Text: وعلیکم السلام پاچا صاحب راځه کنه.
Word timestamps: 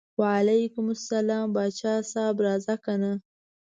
وعلیکم 0.21 0.85
السلام 0.95 1.47
پاچا 1.55 1.93
صاحب 2.11 2.37
راځه 2.47 2.75
کنه. 2.85 3.11